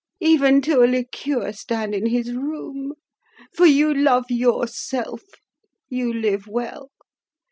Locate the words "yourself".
4.31-5.21